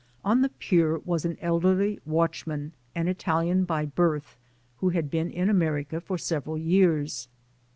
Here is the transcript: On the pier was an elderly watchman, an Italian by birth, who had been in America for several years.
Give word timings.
On 0.25 0.41
the 0.41 0.49
pier 0.49 0.97
was 0.97 1.25
an 1.25 1.37
elderly 1.41 1.99
watchman, 2.07 2.71
an 2.95 3.07
Italian 3.07 3.65
by 3.65 3.85
birth, 3.85 4.35
who 4.77 4.89
had 4.89 5.11
been 5.11 5.29
in 5.29 5.47
America 5.47 6.01
for 6.01 6.17
several 6.17 6.57
years. 6.57 7.27